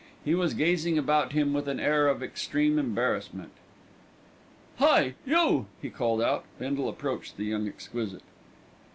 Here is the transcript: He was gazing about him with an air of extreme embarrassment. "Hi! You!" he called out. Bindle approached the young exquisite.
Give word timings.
He 0.25 0.33
was 0.33 0.55
gazing 0.55 0.97
about 0.97 1.33
him 1.33 1.53
with 1.53 1.67
an 1.67 1.79
air 1.79 2.07
of 2.07 2.23
extreme 2.23 2.79
embarrassment. 2.79 3.51
"Hi! 4.79 5.13
You!" 5.27 5.67
he 5.79 5.91
called 5.91 6.23
out. 6.23 6.43
Bindle 6.57 6.89
approached 6.89 7.37
the 7.37 7.43
young 7.45 7.67
exquisite. 7.67 8.23